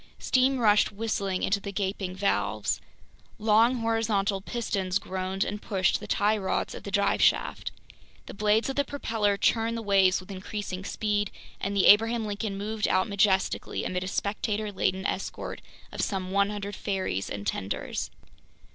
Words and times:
Steam 0.17 0.57
rushed 0.57 0.91
whistling 0.91 1.43
into 1.43 1.59
the 1.59 1.71
gaping 1.71 2.15
valves. 2.15 2.81
Long 3.37 3.81
horizontal 3.81 4.41
pistons 4.41 4.97
groaned 4.97 5.43
and 5.43 5.61
pushed 5.61 5.99
the 5.99 6.07
tie 6.07 6.37
rods 6.39 6.73
of 6.73 6.81
the 6.81 6.89
drive 6.89 7.21
shaft. 7.21 7.71
The 8.25 8.33
blades 8.33 8.67
of 8.67 8.75
the 8.77 8.83
propeller 8.83 9.37
churned 9.37 9.77
the 9.77 9.83
waves 9.83 10.19
with 10.19 10.31
increasing 10.31 10.83
speed, 10.85 11.29
and 11.59 11.75
the 11.75 11.85
Abraham 11.85 12.25
Lincoln 12.25 12.57
moved 12.57 12.87
out 12.87 13.07
majestically 13.07 13.85
amid 13.85 14.03
a 14.03 14.07
spectator 14.07 14.71
laden 14.71 15.05
escort 15.05 15.61
of 15.91 16.01
some 16.01 16.31
100 16.31 16.75
ferries 16.75 17.29
and 17.29 17.45
tenders. 17.45 18.09